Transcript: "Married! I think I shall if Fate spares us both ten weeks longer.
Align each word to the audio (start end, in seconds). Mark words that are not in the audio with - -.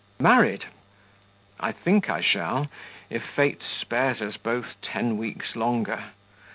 "Married! 0.19 0.65
I 1.59 1.71
think 1.71 2.09
I 2.09 2.21
shall 2.21 2.69
if 3.11 3.21
Fate 3.23 3.61
spares 3.61 4.19
us 4.19 4.35
both 4.35 4.81
ten 4.81 5.15
weeks 5.19 5.55
longer. 5.55 6.05